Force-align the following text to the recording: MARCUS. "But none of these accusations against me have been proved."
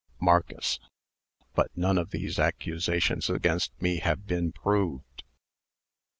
MARCUS. 0.19 0.79
"But 1.53 1.69
none 1.77 1.99
of 1.99 2.09
these 2.09 2.39
accusations 2.39 3.29
against 3.29 3.79
me 3.79 3.97
have 3.97 4.25
been 4.25 4.51
proved." 4.51 5.23